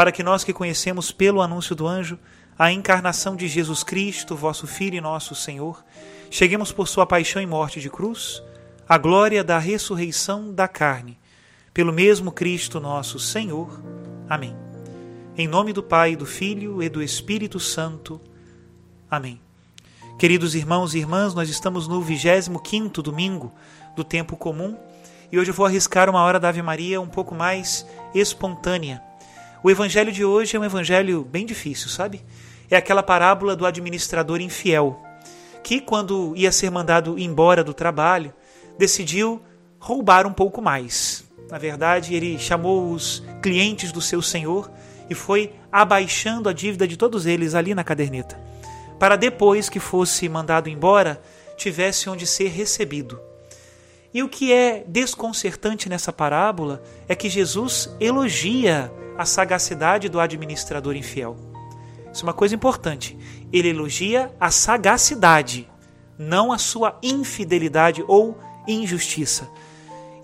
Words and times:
para 0.00 0.12
que 0.12 0.22
nós 0.22 0.42
que 0.42 0.54
conhecemos 0.54 1.12
pelo 1.12 1.42
anúncio 1.42 1.76
do 1.76 1.86
anjo 1.86 2.18
a 2.58 2.72
encarnação 2.72 3.36
de 3.36 3.46
Jesus 3.46 3.82
Cristo, 3.82 4.34
vosso 4.34 4.66
Filho 4.66 4.96
e 4.96 5.00
nosso 5.00 5.34
Senhor, 5.34 5.84
cheguemos 6.30 6.72
por 6.72 6.88
sua 6.88 7.04
paixão 7.04 7.42
e 7.42 7.44
morte 7.44 7.82
de 7.82 7.90
cruz, 7.90 8.42
à 8.88 8.96
glória 8.96 9.44
da 9.44 9.58
ressurreição 9.58 10.54
da 10.54 10.66
carne, 10.66 11.18
pelo 11.74 11.92
mesmo 11.92 12.32
Cristo 12.32 12.80
nosso 12.80 13.18
Senhor. 13.18 13.78
Amém. 14.26 14.56
Em 15.36 15.46
nome 15.46 15.70
do 15.70 15.82
Pai, 15.82 16.16
do 16.16 16.24
Filho 16.24 16.82
e 16.82 16.88
do 16.88 17.02
Espírito 17.02 17.60
Santo. 17.60 18.18
Amém. 19.10 19.38
Queridos 20.18 20.54
irmãos 20.54 20.94
e 20.94 20.98
irmãs, 20.98 21.34
nós 21.34 21.50
estamos 21.50 21.86
no 21.86 22.02
25º 22.02 23.02
domingo 23.02 23.52
do 23.94 24.02
tempo 24.02 24.34
comum 24.34 24.78
e 25.30 25.38
hoje 25.38 25.50
eu 25.50 25.54
vou 25.54 25.66
arriscar 25.66 26.08
uma 26.08 26.22
hora 26.22 26.40
da 26.40 26.48
Ave 26.48 26.62
Maria 26.62 27.02
um 27.02 27.06
pouco 27.06 27.34
mais 27.34 27.86
espontânea 28.14 29.09
o 29.62 29.70
evangelho 29.70 30.10
de 30.10 30.24
hoje 30.24 30.56
é 30.56 30.60
um 30.60 30.64
evangelho 30.64 31.22
bem 31.22 31.44
difícil, 31.44 31.88
sabe? 31.88 32.24
É 32.70 32.76
aquela 32.76 33.02
parábola 33.02 33.54
do 33.54 33.66
administrador 33.66 34.40
infiel, 34.40 35.02
que, 35.62 35.80
quando 35.80 36.32
ia 36.36 36.50
ser 36.50 36.70
mandado 36.70 37.18
embora 37.18 37.62
do 37.62 37.74
trabalho, 37.74 38.32
decidiu 38.78 39.42
roubar 39.78 40.26
um 40.26 40.32
pouco 40.32 40.62
mais. 40.62 41.24
Na 41.50 41.58
verdade, 41.58 42.14
ele 42.14 42.38
chamou 42.38 42.92
os 42.92 43.22
clientes 43.42 43.92
do 43.92 44.00
seu 44.00 44.22
senhor 44.22 44.70
e 45.10 45.14
foi 45.14 45.52
abaixando 45.70 46.48
a 46.48 46.52
dívida 46.52 46.86
de 46.86 46.96
todos 46.96 47.26
eles 47.26 47.54
ali 47.54 47.74
na 47.74 47.84
caderneta, 47.84 48.40
para 48.98 49.16
depois 49.16 49.68
que 49.68 49.80
fosse 49.80 50.28
mandado 50.28 50.68
embora, 50.68 51.20
tivesse 51.56 52.08
onde 52.08 52.26
ser 52.26 52.48
recebido. 52.48 53.20
E 54.14 54.22
o 54.22 54.28
que 54.28 54.52
é 54.52 54.84
desconcertante 54.86 55.88
nessa 55.88 56.12
parábola 56.12 56.82
é 57.08 57.14
que 57.14 57.28
Jesus 57.28 57.94
elogia 58.00 58.90
a 59.20 59.26
sagacidade 59.26 60.08
do 60.08 60.18
administrador 60.18 60.96
infiel. 60.96 61.36
Isso 62.10 62.22
é 62.22 62.26
uma 62.26 62.32
coisa 62.32 62.54
importante. 62.54 63.18
Ele 63.52 63.68
elogia 63.68 64.34
a 64.40 64.50
sagacidade, 64.50 65.68
não 66.18 66.50
a 66.50 66.56
sua 66.56 66.98
infidelidade 67.02 68.02
ou 68.08 68.38
injustiça. 68.66 69.46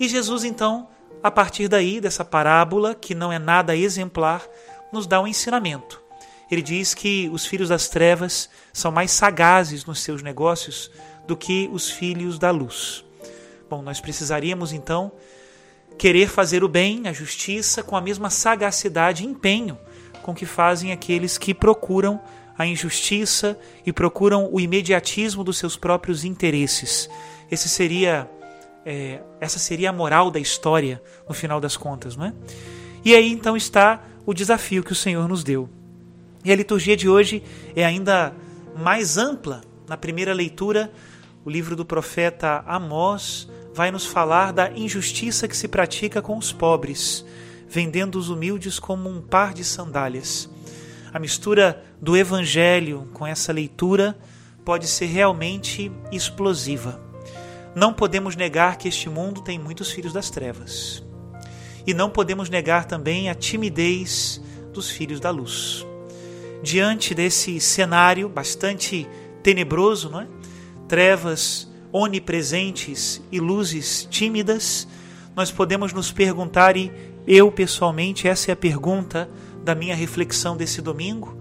E 0.01 0.09
Jesus, 0.09 0.45
então, 0.45 0.89
a 1.23 1.31
partir 1.31 1.69
daí, 1.69 2.01
dessa 2.01 2.25
parábola, 2.25 2.95
que 2.95 3.15
não 3.15 3.31
é 3.31 3.39
nada 3.39 3.77
exemplar, 3.77 4.43
nos 4.91 5.07
dá 5.07 5.21
um 5.21 5.27
ensinamento. 5.27 6.01
Ele 6.51 6.63
diz 6.63 6.95
que 6.95 7.29
os 7.31 7.45
filhos 7.45 7.69
das 7.69 7.89
trevas 7.89 8.49
são 8.73 8.91
mais 8.91 9.11
sagazes 9.11 9.85
nos 9.85 10.01
seus 10.01 10.23
negócios 10.23 10.91
do 11.27 11.37
que 11.37 11.69
os 11.71 11.91
filhos 11.91 12.39
da 12.39 12.51
luz. 12.51 13.05
Bom, 13.69 13.83
nós 13.83 14.01
precisaríamos 14.01 14.73
então 14.73 15.13
querer 15.99 16.29
fazer 16.29 16.63
o 16.63 16.69
bem, 16.69 17.09
a 17.09 17.13
justiça, 17.13 17.83
com 17.83 17.97
a 17.97 18.01
mesma 18.01 18.31
sagacidade 18.31 19.25
e 19.25 19.27
empenho 19.27 19.79
com 20.27 20.35
que 20.35 20.45
fazem 20.45 20.91
aqueles 20.91 21.39
que 21.39 21.55
procuram 21.55 22.21
a 22.59 22.67
injustiça 22.67 23.57
e 23.87 23.93
procuram 23.93 24.49
o 24.53 24.59
imediatismo 24.59 25.45
dos 25.45 25.57
seus 25.57 25.77
próprios 25.77 26.25
interesses. 26.25 27.09
Esse 27.49 27.69
seria, 27.69 28.29
é, 28.85 29.21
essa 29.41 29.61
seria 29.61 29.91
a 29.91 29.93
moral 29.93 30.29
da 30.29 30.41
história, 30.41 31.01
no 31.29 31.35
final 31.35 31.61
das 31.61 31.77
contas, 31.77 32.17
não 32.17 32.27
é? 32.27 32.33
E 33.05 33.15
aí 33.15 33.31
então 33.31 33.57
está 33.57 34.03
o 34.27 34.35
desafio 34.35 34.83
que 34.83 34.91
o 34.91 34.97
Senhor 34.97 35.29
nos 35.29 35.45
deu. 35.45 35.69
E 36.45 36.51
a 36.51 36.57
liturgia 36.57 36.97
de 36.97 37.09
hoje 37.09 37.41
é 37.77 37.85
ainda 37.85 38.35
mais 38.77 39.17
ampla. 39.17 39.63
Na 39.89 39.97
primeira 39.97 40.35
leitura, 40.35 40.91
o 41.45 41.51
livro 41.51 41.77
do 41.77 41.85
profeta 41.85 42.65
Amós 42.67 43.49
vai 43.77 43.91
nos 43.91 44.07
falar 44.07 44.55
da 44.55 44.71
injustiça 44.71 45.47
que 45.47 45.55
se 45.55 45.69
pratica 45.69 46.23
com 46.23 46.39
os 46.39 46.51
pobres, 46.51 47.23
vendendo 47.69 48.19
os 48.19 48.31
humildes 48.31 48.79
como 48.79 49.07
um 49.07 49.21
par 49.21 49.53
de 49.53 49.65
sandálias. 49.65 50.49
A 51.13 51.19
mistura 51.19 51.85
do 52.01 52.17
evangelho 52.17 53.07
com 53.13 53.27
essa 53.27 53.53
leitura 53.53 54.17
pode 54.65 54.87
ser 54.87 55.05
realmente 55.05 55.93
explosiva. 56.11 56.99
Não 57.75 57.93
podemos 57.93 58.35
negar 58.35 58.79
que 58.79 58.89
este 58.89 59.11
mundo 59.11 59.43
tem 59.43 59.59
muitos 59.59 59.91
filhos 59.91 60.15
das 60.15 60.31
trevas. 60.31 61.05
E 61.87 61.93
não 61.93 62.09
podemos 62.09 62.49
negar 62.49 62.87
também 62.87 63.29
a 63.29 63.35
timidez 63.35 64.41
dos 64.73 64.89
filhos 64.89 65.21
da 65.21 65.29
luz. 65.29 65.87
Diante 66.63 67.15
desse 67.15 67.61
cenário 67.61 68.27
bastante 68.27 69.07
tenebroso, 69.43 70.09
não 70.09 70.23
é? 70.23 70.27
Trevas 70.89 71.69
onipresentes 71.97 73.23
e 73.33 73.41
luzes 73.41 74.07
tímidas, 74.11 74.87
nós 75.35 75.51
podemos 75.51 75.95
nos 75.95 76.13
perguntar, 76.13 76.77
e 76.77 76.93
eu 77.27 77.51
pessoalmente, 77.51 78.29
essa 78.29 78.51
é 78.51 78.53
a 78.53 78.57
pergunta 78.57 79.31
da 79.65 79.75
minha 79.75 79.97
reflexão 79.97 80.59
desse 80.59 80.83
domingo, 80.83 81.39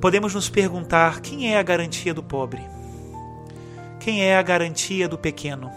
podemos 0.00 0.34
nos 0.34 0.48
perguntar: 0.48 1.20
quem 1.20 1.52
é 1.52 1.58
a 1.58 1.62
garantia 1.62 2.12
do 2.12 2.24
pobre? 2.24 2.60
Quem 4.00 4.24
é 4.24 4.36
a 4.36 4.42
garantia 4.42 5.08
do 5.08 5.16
pequeno? 5.16 5.70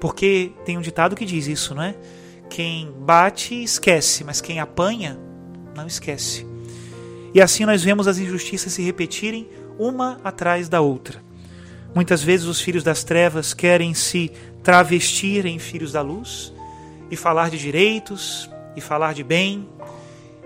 Porque 0.00 0.52
tem 0.64 0.78
um 0.78 0.80
ditado 0.80 1.16
que 1.16 1.24
diz 1.24 1.48
isso, 1.48 1.74
não 1.74 1.82
é? 1.82 1.96
Quem 2.48 2.92
bate, 3.00 3.60
esquece, 3.64 4.22
mas 4.22 4.40
quem 4.40 4.60
apanha, 4.60 5.18
não 5.74 5.88
esquece. 5.88 6.46
E 7.34 7.40
assim 7.40 7.64
nós 7.64 7.82
vemos 7.82 8.06
as 8.06 8.18
injustiças 8.18 8.72
se 8.72 8.82
repetirem 8.82 9.48
uma 9.76 10.20
atrás 10.22 10.68
da 10.68 10.80
outra. 10.80 11.29
Muitas 11.94 12.22
vezes 12.22 12.46
os 12.46 12.60
filhos 12.60 12.84
das 12.84 13.02
trevas 13.02 13.52
querem 13.52 13.94
se 13.94 14.30
travestir 14.62 15.44
em 15.46 15.58
filhos 15.58 15.92
da 15.92 16.02
luz 16.02 16.52
e 17.10 17.16
falar 17.16 17.50
de 17.50 17.58
direitos 17.58 18.48
e 18.76 18.80
falar 18.80 19.12
de 19.12 19.24
bem, 19.24 19.68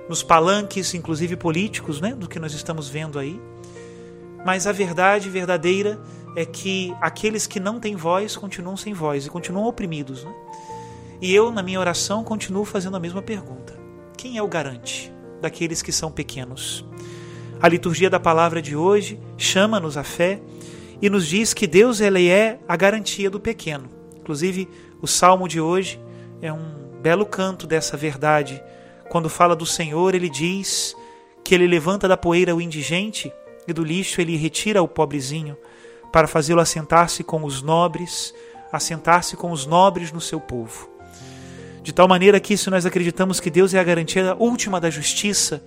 nos 0.08 0.23
palanques, 0.23 0.94
inclusive 0.94 1.37
políticos, 1.37 2.00
né, 2.00 2.14
do 2.14 2.29
que 2.29 2.38
nós 2.38 2.55
estamos 2.55 2.88
vendo 2.88 3.19
aí. 3.19 3.38
Mas 4.44 4.67
a 4.67 4.73
verdade 4.73 5.29
verdadeira 5.29 5.99
é 6.37 6.44
que 6.44 6.94
aqueles 7.00 7.46
que 7.46 7.61
não 7.61 7.79
têm 7.79 7.96
voz 7.96 8.37
continuam 8.37 8.76
sem 8.76 8.93
voz 8.93 9.26
e 9.26 9.31
continuam 9.31 9.67
oprimidos. 9.67 10.25
Né? 10.25 10.35
E 11.20 11.35
eu, 11.35 11.50
na 11.50 11.62
minha 11.62 11.81
oração, 11.81 12.25
continuo 12.25 12.64
fazendo 12.64 12.96
a 12.96 13.00
mesma 13.00 13.23
pergunta: 13.23 13.75
quem 14.17 14.37
é 14.37 14.43
o 14.43 14.49
garante 14.49 15.12
daqueles 15.41 15.81
que 15.81 15.93
são 15.93 16.11
pequenos? 16.11 16.85
A 17.61 17.69
liturgia 17.69 18.11
da 18.11 18.20
palavra 18.20 18.61
de 18.61 18.76
hoje 18.76 19.19
chama-nos 19.38 19.96
à 19.96 20.05
fé 20.05 20.41
e 21.00 21.11
nos 21.11 21.26
diz 21.26 21.52
que 21.52 21.67
Deus 21.67 22.00
ele 22.00 22.29
é 22.29 22.58
a 22.69 22.76
garantia 22.76 23.31
do 23.31 23.41
pequeno. 23.41 23.88
Inclusive, 24.17 24.69
o 25.00 25.06
salmo 25.06 25.49
de 25.49 25.61
hoje 25.61 26.00
é 26.41 26.52
um 26.52 26.99
belo 27.02 27.26
canto 27.26 27.67
dessa 27.67 27.96
verdade. 27.96 28.62
Quando 29.11 29.29
fala 29.29 29.55
do 29.55 29.67
Senhor, 29.67 30.14
ele 30.14 30.31
diz 30.31 30.96
que 31.44 31.55
ele 31.55 31.67
levanta 31.67 32.08
da 32.08 32.17
poeira 32.17 32.56
o 32.56 32.61
indigente 32.61 33.32
e 33.69 33.73
do 33.73 33.85
lixo 33.85 34.20
ele 34.20 34.37
retira 34.37 34.82
o 34.82 34.88
pobrezinho 34.88 35.56
para 36.11 36.26
fazê-lo 36.26 36.61
assentar-se 36.61 37.23
com 37.23 37.44
os 37.44 37.61
nobres, 37.61 38.32
assentar-se 38.73 39.37
com 39.37 39.50
os 39.50 39.67
nobres 39.67 40.12
no 40.12 40.20
seu 40.20 40.41
povo. 40.41 40.88
De 41.82 41.93
tal 41.93 42.08
maneira 42.08 42.41
que, 42.41 42.56
se 42.56 42.70
nós 42.70 42.87
acreditamos 42.87 43.41
que 43.41 43.50
Deus 43.50 43.75
é 43.75 43.79
a 43.79 43.85
garantia 43.85 44.35
última 44.38 44.81
da 44.81 44.88
justiça 44.88 45.62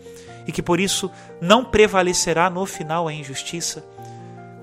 e 0.47 0.51
que 0.51 0.63
por 0.63 0.79
isso 0.79 1.11
não 1.39 1.63
prevalecerá 1.63 2.49
no 2.49 2.65
final 2.65 3.07
a 3.07 3.13
injustiça, 3.13 3.85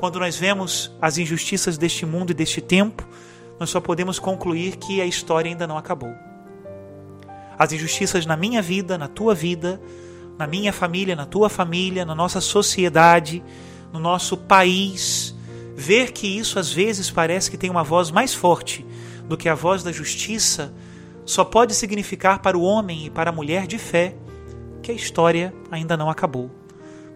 quando 0.04 0.20
nós 0.20 0.36
vemos 0.36 0.92
as 1.00 1.16
injustiças 1.16 1.78
deste 1.78 2.04
mundo 2.04 2.30
e 2.30 2.34
deste 2.34 2.60
tempo, 2.60 3.08
nós 3.58 3.70
só 3.70 3.80
podemos 3.80 4.18
concluir 4.18 4.76
que 4.76 5.00
a 5.00 5.06
história 5.06 5.50
ainda 5.50 5.66
não 5.66 5.78
acabou. 5.78 6.12
As 7.58 7.72
injustiças 7.72 8.26
na 8.26 8.36
minha 8.36 8.60
vida, 8.60 8.98
na 8.98 9.08
tua 9.08 9.34
vida, 9.34 9.80
na 10.36 10.46
minha 10.46 10.74
família, 10.74 11.16
na 11.16 11.24
tua 11.24 11.48
família, 11.48 12.04
na 12.04 12.14
nossa 12.14 12.38
sociedade, 12.38 13.42
no 13.94 13.98
nosso 13.98 14.36
país, 14.36 15.34
ver 15.74 16.12
que 16.12 16.26
isso 16.26 16.58
às 16.58 16.70
vezes 16.70 17.10
parece 17.10 17.50
que 17.50 17.56
tem 17.56 17.70
uma 17.70 17.82
voz 17.82 18.10
mais 18.10 18.34
forte 18.34 18.84
do 19.26 19.38
que 19.38 19.48
a 19.48 19.54
voz 19.54 19.82
da 19.82 19.90
justiça 19.90 20.70
só 21.24 21.46
pode 21.46 21.74
significar 21.74 22.40
para 22.40 22.58
o 22.58 22.62
homem 22.62 23.06
e 23.06 23.10
para 23.10 23.30
a 23.30 23.32
mulher 23.32 23.66
de 23.66 23.78
fé 23.78 24.14
que 24.82 24.92
a 24.92 24.94
história 24.94 25.54
ainda 25.70 25.96
não 25.96 26.10
acabou. 26.10 26.50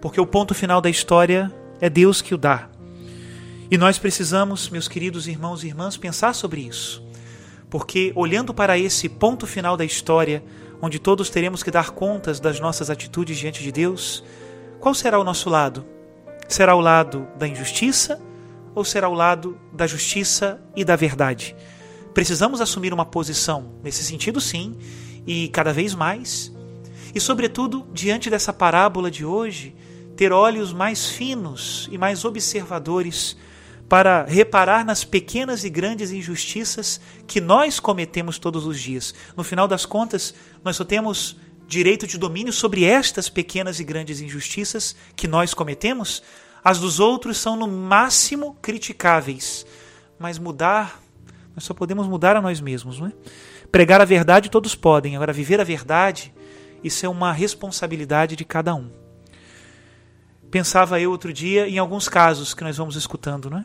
Porque 0.00 0.18
o 0.18 0.26
ponto 0.26 0.54
final 0.54 0.80
da 0.80 0.88
história 0.88 1.54
é 1.82 1.90
Deus 1.90 2.22
que 2.22 2.34
o 2.34 2.38
dá. 2.38 2.70
E 3.70 3.76
nós 3.76 3.98
precisamos, 3.98 4.70
meus 4.70 4.88
queridos 4.88 5.28
irmãos 5.28 5.62
e 5.62 5.66
irmãs, 5.66 5.94
pensar 5.94 6.34
sobre 6.34 6.62
isso. 6.62 7.02
Porque 7.68 8.12
olhando 8.16 8.54
para 8.54 8.78
esse 8.78 9.10
ponto 9.10 9.46
final 9.46 9.76
da 9.76 9.84
história, 9.84 10.42
onde 10.80 10.98
todos 10.98 11.28
teremos 11.28 11.62
que 11.62 11.70
dar 11.70 11.90
contas 11.90 12.40
das 12.40 12.58
nossas 12.58 12.88
atitudes 12.88 13.36
diante 13.36 13.62
de 13.62 13.70
Deus, 13.70 14.24
qual 14.80 14.94
será 14.94 15.20
o 15.20 15.24
nosso 15.24 15.50
lado? 15.50 15.84
Será 16.48 16.74
o 16.74 16.80
lado 16.80 17.28
da 17.36 17.46
injustiça 17.46 18.18
ou 18.74 18.86
será 18.86 19.06
o 19.06 19.12
lado 19.14 19.58
da 19.70 19.86
justiça 19.86 20.58
e 20.74 20.82
da 20.82 20.96
verdade? 20.96 21.54
Precisamos 22.14 22.62
assumir 22.62 22.94
uma 22.94 23.04
posição 23.04 23.74
nesse 23.84 24.02
sentido, 24.02 24.40
sim, 24.40 24.78
e 25.26 25.48
cada 25.48 25.74
vez 25.74 25.94
mais. 25.94 26.50
E, 27.14 27.20
sobretudo, 27.20 27.86
diante 27.92 28.30
dessa 28.30 28.52
parábola 28.52 29.10
de 29.10 29.26
hoje, 29.26 29.76
ter 30.16 30.32
olhos 30.32 30.72
mais 30.72 31.04
finos 31.04 31.86
e 31.92 31.98
mais 31.98 32.24
observadores 32.24 33.36
para 33.88 34.24
reparar 34.24 34.84
nas 34.84 35.04
pequenas 35.04 35.64
e 35.64 35.70
grandes 35.70 36.10
injustiças 36.10 37.00
que 37.26 37.40
nós 37.40 37.80
cometemos 37.80 38.38
todos 38.38 38.66
os 38.66 38.78
dias. 38.78 39.14
No 39.36 39.42
final 39.42 39.66
das 39.66 39.86
contas, 39.86 40.34
nós 40.62 40.76
só 40.76 40.84
temos 40.84 41.36
direito 41.66 42.06
de 42.06 42.18
domínio 42.18 42.52
sobre 42.52 42.84
estas 42.84 43.28
pequenas 43.28 43.80
e 43.80 43.84
grandes 43.84 44.20
injustiças 44.20 44.94
que 45.16 45.26
nós 45.26 45.54
cometemos. 45.54 46.22
As 46.62 46.78
dos 46.78 47.00
outros 47.00 47.38
são, 47.38 47.56
no 47.56 47.66
máximo, 47.66 48.56
criticáveis. 48.60 49.64
Mas 50.18 50.38
mudar 50.38 51.00
nós 51.58 51.64
só 51.64 51.74
podemos 51.74 52.06
mudar 52.06 52.36
a 52.36 52.40
nós 52.40 52.60
mesmos, 52.60 53.00
não 53.00 53.08
é? 53.08 53.12
Pregar 53.72 54.00
a 54.00 54.04
verdade 54.04 54.48
todos 54.48 54.76
podem, 54.76 55.16
agora 55.16 55.32
viver 55.32 55.60
a 55.60 55.64
verdade, 55.64 56.32
isso 56.84 57.04
é 57.04 57.08
uma 57.08 57.32
responsabilidade 57.32 58.36
de 58.36 58.44
cada 58.44 58.76
um. 58.76 58.88
Pensava 60.52 61.00
eu 61.00 61.10
outro 61.10 61.32
dia 61.32 61.68
em 61.68 61.76
alguns 61.76 62.08
casos 62.08 62.54
que 62.54 62.62
nós 62.62 62.76
vamos 62.76 62.94
escutando, 62.94 63.50
não 63.50 63.58
é? 63.58 63.64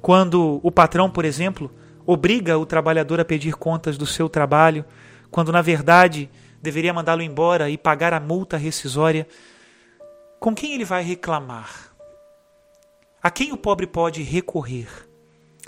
Quando 0.00 0.60
o 0.62 0.70
patrão, 0.70 1.10
por 1.10 1.24
exemplo, 1.24 1.70
obriga 2.06 2.56
o 2.56 2.66
trabalhador 2.66 3.20
a 3.20 3.24
pedir 3.24 3.54
contas 3.54 3.98
do 3.98 4.06
seu 4.06 4.28
trabalho, 4.28 4.84
quando 5.30 5.52
na 5.52 5.60
verdade 5.60 6.30
deveria 6.62 6.92
mandá-lo 6.92 7.22
embora 7.22 7.68
e 7.68 7.76
pagar 7.76 8.12
a 8.12 8.20
multa 8.20 8.56
rescisória, 8.56 9.26
com 10.40 10.54
quem 10.54 10.74
ele 10.74 10.84
vai 10.84 11.02
reclamar? 11.02 11.92
A 13.22 13.30
quem 13.30 13.52
o 13.52 13.56
pobre 13.56 13.86
pode 13.86 14.22
recorrer? 14.22 14.88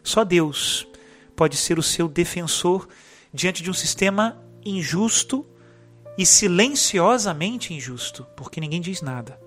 Só 0.03 0.25
Deus 0.25 0.87
pode 1.35 1.57
ser 1.57 1.79
o 1.79 1.83
seu 1.83 2.09
defensor 2.09 2.89
diante 3.33 3.63
de 3.63 3.71
um 3.71 3.75
sistema 3.75 4.41
injusto 4.65 5.47
e 6.17 6.25
silenciosamente 6.25 7.75
injusto, 7.75 8.27
porque 8.37 8.61
ninguém 8.61 8.81
diz 8.81 9.03
nada. 9.03 9.41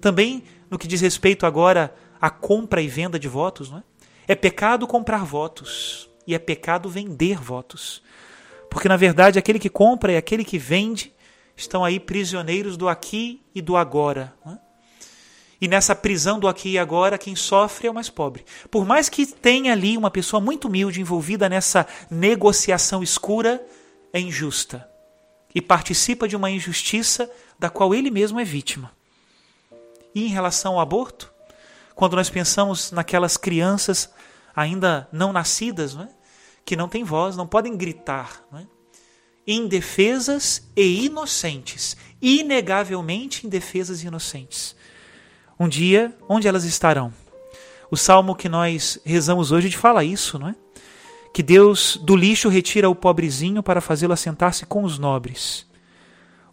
Também 0.00 0.44
no 0.70 0.78
que 0.78 0.88
diz 0.88 1.00
respeito 1.00 1.46
agora 1.46 1.94
à 2.20 2.30
compra 2.30 2.82
e 2.82 2.88
venda 2.88 3.18
de 3.18 3.28
votos, 3.28 3.70
não 3.70 3.78
é? 3.78 3.82
é 4.28 4.34
pecado 4.34 4.86
comprar 4.86 5.24
votos 5.24 6.08
e 6.26 6.34
é 6.34 6.38
pecado 6.38 6.88
vender 6.88 7.38
votos. 7.38 8.02
Porque 8.68 8.88
na 8.88 8.96
verdade 8.96 9.38
aquele 9.38 9.58
que 9.58 9.68
compra 9.68 10.12
e 10.12 10.16
aquele 10.16 10.44
que 10.44 10.58
vende 10.58 11.12
estão 11.56 11.84
aí 11.84 11.98
prisioneiros 11.98 12.76
do 12.76 12.88
aqui 12.88 13.42
e 13.54 13.60
do 13.60 13.76
agora. 13.76 14.32
É? 14.46 14.70
E 15.60 15.68
nessa 15.68 15.94
prisão 15.94 16.40
do 16.40 16.48
aqui 16.48 16.70
e 16.70 16.78
agora, 16.78 17.18
quem 17.18 17.36
sofre 17.36 17.86
é 17.86 17.90
o 17.90 17.94
mais 17.94 18.08
pobre. 18.08 18.44
Por 18.70 18.86
mais 18.86 19.10
que 19.10 19.26
tenha 19.26 19.72
ali 19.72 19.96
uma 19.96 20.10
pessoa 20.10 20.40
muito 20.40 20.68
humilde 20.68 21.00
envolvida 21.00 21.48
nessa 21.50 21.86
negociação 22.10 23.02
escura, 23.02 23.62
é 24.10 24.18
injusta. 24.18 24.88
E 25.54 25.60
participa 25.60 26.26
de 26.26 26.34
uma 26.34 26.50
injustiça 26.50 27.30
da 27.58 27.68
qual 27.68 27.94
ele 27.94 28.10
mesmo 28.10 28.40
é 28.40 28.44
vítima. 28.44 28.90
E 30.14 30.24
em 30.24 30.28
relação 30.28 30.74
ao 30.74 30.80
aborto, 30.80 31.30
quando 32.00 32.16
nós 32.16 32.30
pensamos 32.30 32.90
naquelas 32.90 33.36
crianças 33.36 34.10
ainda 34.56 35.06
não 35.12 35.34
nascidas, 35.34 35.94
não 35.94 36.04
é? 36.04 36.08
que 36.64 36.74
não 36.74 36.88
têm 36.88 37.04
voz, 37.04 37.36
não 37.36 37.46
podem 37.46 37.76
gritar, 37.76 38.42
não 38.50 38.58
é? 38.58 38.66
indefesas 39.46 40.66
e 40.74 41.04
inocentes, 41.04 41.98
inegavelmente 42.22 43.46
indefesas 43.46 44.02
e 44.02 44.06
inocentes 44.06 44.74
um 45.58 45.68
dia, 45.68 46.16
onde 46.26 46.48
elas 46.48 46.64
estarão? 46.64 47.12
O 47.90 47.96
salmo 47.98 48.34
que 48.34 48.48
nós 48.48 48.98
rezamos 49.04 49.52
hoje 49.52 49.70
fala 49.76 50.02
isso, 50.02 50.38
não 50.38 50.48
é? 50.48 50.54
Que 51.34 51.42
Deus 51.42 51.98
do 52.02 52.16
lixo 52.16 52.48
retira 52.48 52.88
o 52.88 52.94
pobrezinho 52.94 53.62
para 53.62 53.82
fazê-lo 53.82 54.14
assentar-se 54.14 54.64
com 54.64 54.84
os 54.84 54.98
nobres. 54.98 55.66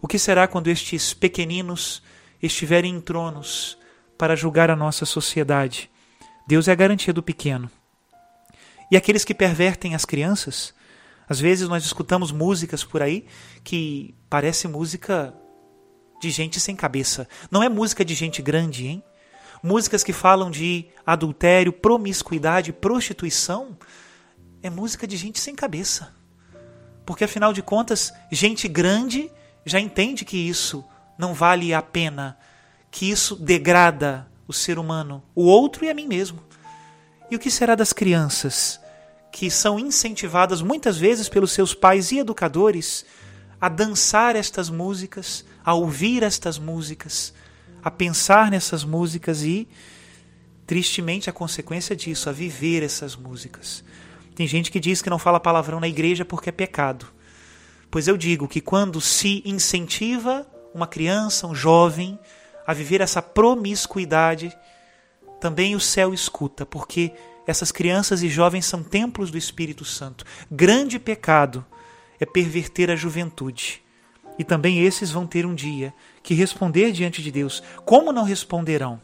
O 0.01 0.09
que 0.09 0.19
será 0.19 0.45
quando 0.45 0.67
estes 0.67 1.13
pequeninos 1.13 2.03
estiverem 2.43 2.93
em 2.93 2.99
tronos 2.99 3.77
para 4.17 4.35
julgar 4.35 4.71
a 4.71 4.75
nossa 4.75 5.05
sociedade? 5.05 5.89
Deus 6.47 6.67
é 6.67 6.71
a 6.71 6.75
garantia 6.75 7.13
do 7.13 7.21
pequeno. 7.21 7.69
E 8.89 8.95
aqueles 8.95 9.25
que 9.25 9.33
pervertem 9.33 9.95
as 9.95 10.05
crianças? 10.05 10.73
Às 11.29 11.39
vezes 11.39 11.67
nós 11.67 11.83
escutamos 11.83 12.31
músicas 12.31 12.83
por 12.83 13.01
aí 13.01 13.25
que 13.63 14.15
parece 14.29 14.67
música 14.67 15.33
de 16.21 16.29
gente 16.29 16.59
sem 16.59 16.75
cabeça. 16.75 17.27
Não 17.51 17.61
é 17.61 17.67
música 17.67 18.03
de 18.05 18.15
gente 18.15 18.41
grande, 18.41 18.87
hein? 18.87 19.03
Músicas 19.61 20.03
que 20.03 20.13
falam 20.13 20.49
de 20.49 20.87
adultério, 21.05 21.73
promiscuidade, 21.73 22.71
prostituição. 22.71 23.77
É 24.61 24.69
música 24.69 25.05
de 25.05 25.17
gente 25.17 25.39
sem 25.39 25.53
cabeça. 25.53 26.15
Porque 27.05 27.23
afinal 27.23 27.51
de 27.51 27.61
contas, 27.61 28.13
gente 28.31 28.67
grande 28.67 29.29
já 29.65 29.79
entende 29.79 30.23
que 30.23 30.37
isso 30.37 30.83
não 31.17 31.33
vale 31.33 31.73
a 31.73 31.81
pena, 31.81 32.37
que 32.97 33.11
isso 33.11 33.35
degrada 33.35 34.27
o 34.47 34.53
ser 34.53 34.79
humano, 34.79 35.21
o 35.35 35.43
outro 35.43 35.85
e 35.85 35.89
a 35.89 35.93
mim 35.93 36.07
mesmo. 36.07 36.41
E 37.29 37.35
o 37.35 37.39
que 37.39 37.51
será 37.51 37.75
das 37.75 37.93
crianças 37.93 38.79
que 39.31 39.51
são 39.51 39.77
incentivadas 39.77 40.63
muitas 40.63 40.97
vezes 40.97 41.29
pelos 41.29 41.51
seus 41.51 41.75
pais 41.75 42.11
e 42.11 42.17
educadores 42.17 43.05
a 43.61 43.69
dançar 43.69 44.35
estas 44.35 44.67
músicas, 44.67 45.45
a 45.63 45.75
ouvir 45.75 46.23
estas 46.23 46.57
músicas, 46.57 47.35
a 47.83 47.91
pensar 47.91 48.49
nessas 48.49 48.83
músicas 48.83 49.43
e, 49.43 49.67
tristemente, 50.65 51.29
a 51.29 51.33
consequência 51.33 51.95
disso, 51.95 52.29
a 52.29 52.33
viver 52.33 52.81
essas 52.81 53.15
músicas. 53.15 53.83
Tem 54.33 54.47
gente 54.47 54.71
que 54.71 54.79
diz 54.79 55.03
que 55.03 55.09
não 55.11 55.19
fala 55.19 55.39
palavrão 55.39 55.79
na 55.79 55.87
igreja 55.87 56.25
porque 56.25 56.49
é 56.49 56.51
pecado. 56.51 57.05
Pois 57.91 58.07
eu 58.07 58.17
digo 58.17 58.47
que 58.47 58.59
quando 58.59 58.99
se 58.99 59.43
incentiva 59.45 60.47
uma 60.73 60.87
criança, 60.87 61.45
um 61.45 61.53
jovem, 61.53 62.17
a 62.67 62.73
viver 62.73 62.99
essa 62.99 63.21
promiscuidade, 63.21 64.55
também 65.39 65.73
o 65.73 65.79
céu 65.79 66.13
escuta, 66.13 66.65
porque 66.65 67.13
essas 67.47 67.71
crianças 67.71 68.21
e 68.21 68.27
jovens 68.27 68.65
são 68.65 68.83
templos 68.83 69.31
do 69.31 69.37
Espírito 69.37 69.85
Santo. 69.85 70.25
Grande 70.51 70.99
pecado 70.99 71.65
é 72.19 72.25
perverter 72.25 72.91
a 72.91 72.95
juventude. 72.95 73.81
E 74.37 74.43
também 74.43 74.83
esses 74.83 75.09
vão 75.09 75.25
ter 75.25 75.45
um 75.45 75.55
dia 75.55 75.93
que 76.21 76.33
responder 76.33 76.91
diante 76.91 77.23
de 77.23 77.31
Deus. 77.31 77.63
Como 77.85 78.11
não 78.11 78.23
responderão? 78.23 79.01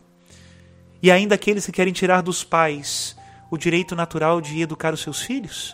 E 1.02 1.10
ainda 1.10 1.36
aqueles 1.36 1.66
que 1.66 1.72
querem 1.72 1.94
tirar 1.94 2.22
dos 2.22 2.44
pais 2.44 3.16
o 3.50 3.58
direito 3.58 3.96
natural 3.96 4.42
de 4.42 4.62
educar 4.62 4.94
os 4.94 5.00
seus 5.00 5.22
filhos? 5.22 5.74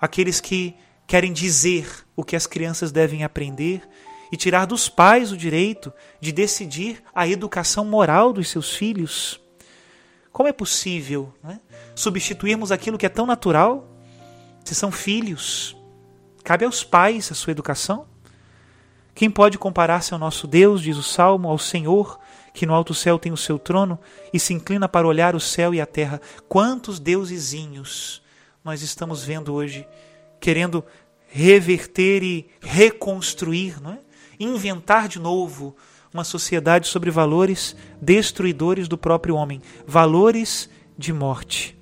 Aqueles 0.00 0.40
que 0.40 0.76
querem 1.06 1.32
dizer 1.32 1.86
o 2.14 2.22
que 2.22 2.36
as 2.36 2.46
crianças 2.46 2.92
devem 2.92 3.24
aprender 3.24 3.82
e 4.30 4.36
tirar 4.36 4.66
dos 4.66 4.88
pais 4.88 5.32
o 5.32 5.36
direito 5.36 5.92
de 6.20 6.32
decidir 6.32 7.02
a 7.14 7.26
educação 7.26 7.84
moral 7.84 8.32
dos 8.32 8.48
seus 8.48 8.74
filhos? 8.74 9.40
Como 10.32 10.48
é 10.48 10.52
possível 10.52 11.32
né, 11.42 11.60
substituirmos 11.94 12.72
aquilo 12.72 12.98
que 12.98 13.06
é 13.06 13.10
tão 13.10 13.26
natural? 13.26 13.88
Se 14.64 14.74
são 14.74 14.90
filhos, 14.90 15.76
Cabe 16.44 16.66
aos 16.66 16.84
pais 16.84 17.32
a 17.32 17.34
sua 17.34 17.52
educação. 17.52 18.06
Quem 19.14 19.30
pode 19.30 19.56
comparar-se 19.56 20.12
ao 20.12 20.18
nosso 20.18 20.46
Deus, 20.46 20.82
diz 20.82 20.98
o 20.98 21.02
Salmo, 21.02 21.48
ao 21.48 21.58
Senhor, 21.58 22.20
que 22.52 22.66
no 22.66 22.74
alto 22.74 22.92
céu 22.92 23.18
tem 23.18 23.32
o 23.32 23.36
seu 23.36 23.58
trono 23.58 23.98
e 24.30 24.38
se 24.38 24.52
inclina 24.52 24.86
para 24.86 25.08
olhar 25.08 25.34
o 25.34 25.40
céu 25.40 25.72
e 25.72 25.80
a 25.80 25.86
terra. 25.86 26.20
Quantos 26.46 27.00
deusezinhos 27.00 28.22
nós 28.62 28.82
estamos 28.82 29.24
vendo 29.24 29.54
hoje 29.54 29.88
querendo 30.38 30.84
reverter 31.28 32.22
e 32.22 32.50
reconstruir, 32.60 33.80
não 33.80 33.92
é? 33.92 33.98
Inventar 34.38 35.08
de 35.08 35.18
novo 35.18 35.76
uma 36.12 36.24
sociedade 36.24 36.86
sobre 36.86 37.10
valores 37.10 37.74
destruidores 38.00 38.86
do 38.86 38.96
próprio 38.96 39.34
homem, 39.34 39.60
valores 39.86 40.68
de 40.96 41.12
morte. 41.12 41.76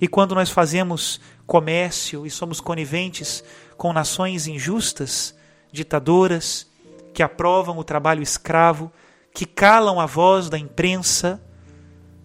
E 0.00 0.06
quando 0.06 0.34
nós 0.34 0.50
fazemos 0.50 1.20
comércio 1.46 2.24
e 2.24 2.30
somos 2.30 2.60
coniventes 2.60 3.42
com 3.76 3.92
nações 3.92 4.46
injustas, 4.46 5.34
ditadoras, 5.72 6.66
que 7.12 7.22
aprovam 7.22 7.78
o 7.78 7.84
trabalho 7.84 8.22
escravo, 8.22 8.92
que 9.34 9.44
calam 9.44 9.98
a 9.98 10.06
voz 10.06 10.48
da 10.48 10.58
imprensa, 10.58 11.42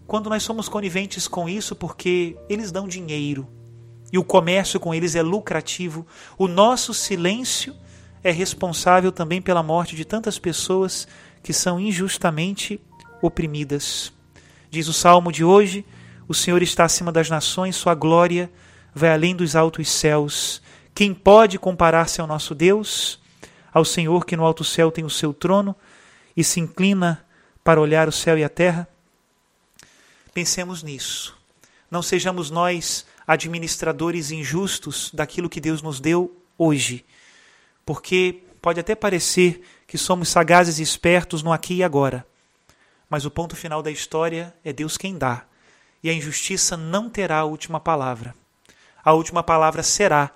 quando 0.05 0.29
nós 0.29 0.43
somos 0.43 0.69
coniventes 0.69 1.27
com 1.27 1.49
isso 1.49 1.75
porque 1.75 2.37
eles 2.47 2.71
dão 2.71 2.87
dinheiro 2.87 3.47
e 4.11 4.17
o 4.17 4.23
comércio 4.23 4.79
com 4.79 4.93
eles 4.93 5.15
é 5.15 5.21
lucrativo, 5.21 6.05
o 6.37 6.47
nosso 6.47 6.93
silêncio 6.93 7.75
é 8.27 8.31
responsável 8.31 9.09
também 9.09 9.41
pela 9.41 9.63
morte 9.63 9.95
de 9.95 10.03
tantas 10.03 10.37
pessoas 10.37 11.07
que 11.41 11.53
são 11.53 11.79
injustamente 11.79 12.77
oprimidas. 13.21 14.11
Diz 14.69 14.89
o 14.89 14.93
salmo 14.93 15.31
de 15.31 15.45
hoje: 15.45 15.85
O 16.27 16.33
Senhor 16.33 16.61
está 16.61 16.83
acima 16.83 17.09
das 17.09 17.29
nações, 17.29 17.77
sua 17.77 17.95
glória 17.95 18.51
vai 18.93 19.13
além 19.13 19.33
dos 19.33 19.55
altos 19.55 19.89
céus. 19.89 20.61
Quem 20.93 21.13
pode 21.13 21.57
comparar-se 21.57 22.19
ao 22.19 22.27
nosso 22.27 22.53
Deus? 22.53 23.17
Ao 23.73 23.85
Senhor 23.85 24.25
que 24.25 24.35
no 24.35 24.43
alto 24.43 24.61
céu 24.61 24.91
tem 24.91 25.05
o 25.05 25.09
seu 25.09 25.33
trono 25.33 25.73
e 26.35 26.43
se 26.43 26.59
inclina 26.59 27.25
para 27.63 27.79
olhar 27.79 28.09
o 28.09 28.11
céu 28.11 28.37
e 28.37 28.43
a 28.43 28.49
terra? 28.49 28.89
Pensemos 30.33 30.83
nisso. 30.83 31.33
Não 31.89 32.01
sejamos 32.01 32.49
nós 32.49 33.05
administradores 33.25 34.31
injustos 34.31 35.11
daquilo 35.13 35.49
que 35.49 35.61
Deus 35.61 35.81
nos 35.81 36.01
deu 36.01 36.35
hoje, 36.57 37.05
porque 37.87 38.43
pode 38.61 38.81
até 38.81 38.93
parecer 38.93 39.61
que 39.87 39.97
somos 39.97 40.27
sagazes 40.27 40.77
e 40.77 40.83
espertos 40.83 41.41
no 41.41 41.53
aqui 41.53 41.75
e 41.75 41.83
agora, 41.83 42.27
mas 43.09 43.23
o 43.23 43.31
ponto 43.31 43.55
final 43.55 43.81
da 43.81 43.89
história 43.89 44.53
é 44.61 44.73
Deus 44.73 44.97
quem 44.97 45.17
dá, 45.17 45.45
e 46.03 46.09
a 46.09 46.13
injustiça 46.13 46.75
não 46.75 47.09
terá 47.09 47.37
a 47.37 47.45
última 47.45 47.79
palavra. 47.79 48.35
A 49.01 49.13
última 49.13 49.41
palavra 49.41 49.81
será 49.83 50.31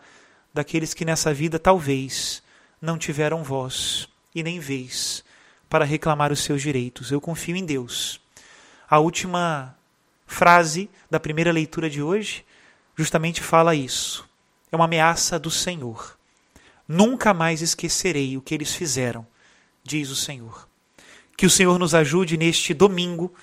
daqueles 0.54 0.94
que 0.94 1.04
nessa 1.04 1.34
vida 1.34 1.60
talvez 1.60 2.42
não 2.82 2.98
tiveram 2.98 3.44
voz 3.44 4.08
e 4.34 4.42
nem 4.42 4.58
vez 4.58 5.22
para 5.70 5.84
reclamar 5.84 6.32
os 6.32 6.40
seus 6.40 6.62
direitos. 6.62 7.12
Eu 7.12 7.20
confio 7.20 7.58
em 7.58 7.66
Deus. 7.66 8.22
A 8.90 8.98
última 8.98 9.76
frase 10.26 10.90
da 11.10 11.20
primeira 11.20 11.52
leitura 11.52 11.90
de 11.90 12.02
hoje 12.02 12.46
justamente 12.96 13.42
fala 13.42 13.76
isso. 13.76 14.26
É 14.72 14.76
uma 14.78 14.86
ameaça 14.86 15.38
do 15.38 15.52
Senhor. 15.52 16.18
Nunca 16.94 17.34
mais 17.34 17.62
esquecerei 17.62 18.36
o 18.36 18.42
que 18.42 18.54
eles 18.54 18.76
fizeram, 18.76 19.26
diz 19.82 20.10
o 20.10 20.16
Senhor. 20.16 20.68
Que 21.38 21.46
o 21.46 21.50
Senhor 21.50 21.80
nos 21.80 21.96
ajude 21.96 22.36
neste 22.36 22.74
domingo 22.74 23.34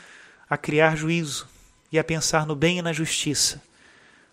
a 0.50 0.59
criar 0.59 0.97
juízo 0.97 1.49
e 1.90 1.99
a 1.99 2.05
pensar 2.05 2.45
no 2.45 2.55
bem 2.55 2.76
e 2.76 2.83
na 2.83 2.93
justiça, 2.93 3.62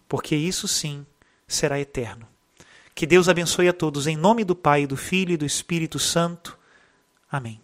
porque 0.09 0.35
isso 0.35 0.67
sim 0.67 1.05
será 1.47 1.79
eterno. 1.79 2.27
Que 2.93 3.07
Deus 3.07 3.29
abençoe 3.29 3.69
a 3.69 3.73
todos, 3.73 4.05
em 4.05 4.17
nome 4.17 4.43
do 4.43 4.53
Pai, 4.53 4.85
do 4.85 4.97
Filho 4.97 5.31
e 5.31 5.37
do 5.37 5.45
Espírito 5.45 5.97
Santo. 5.97 6.59
Amém. 7.31 7.61